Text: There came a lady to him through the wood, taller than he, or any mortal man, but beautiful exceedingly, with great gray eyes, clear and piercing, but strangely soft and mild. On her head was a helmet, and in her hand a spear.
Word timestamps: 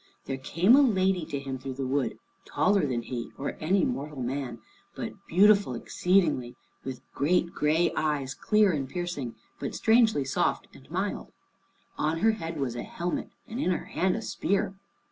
There 0.25 0.37
came 0.39 0.75
a 0.75 0.81
lady 0.81 1.25
to 1.27 1.37
him 1.39 1.59
through 1.59 1.75
the 1.75 1.85
wood, 1.85 2.17
taller 2.43 2.87
than 2.87 3.03
he, 3.03 3.29
or 3.37 3.55
any 3.59 3.85
mortal 3.85 4.19
man, 4.23 4.57
but 4.95 5.13
beautiful 5.27 5.75
exceedingly, 5.75 6.55
with 6.83 7.01
great 7.13 7.51
gray 7.53 7.93
eyes, 7.95 8.33
clear 8.33 8.71
and 8.71 8.89
piercing, 8.89 9.35
but 9.59 9.75
strangely 9.75 10.25
soft 10.25 10.67
and 10.73 10.89
mild. 10.89 11.31
On 11.99 12.17
her 12.17 12.31
head 12.31 12.59
was 12.59 12.75
a 12.75 12.81
helmet, 12.81 13.29
and 13.47 13.59
in 13.59 13.69
her 13.69 13.85
hand 13.85 14.15
a 14.15 14.23
spear. 14.23 14.73